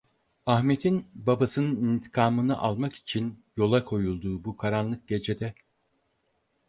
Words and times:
Ahmet'in, 0.45 1.05
babasının 1.15 1.83
intikamını 1.83 2.57
almak 2.57 2.95
için 2.95 3.43
yola 3.57 3.85
koyulduğu 3.85 4.43
bu 4.43 4.57
karanlık 4.57 5.07
gecede. 5.07 5.53